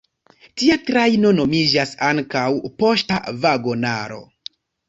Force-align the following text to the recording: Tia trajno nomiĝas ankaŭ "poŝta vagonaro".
Tia 0.61 0.77
trajno 0.85 1.33
nomiĝas 1.41 1.93
ankaŭ 2.09 2.47
"poŝta 2.81 3.23
vagonaro". 3.45 4.23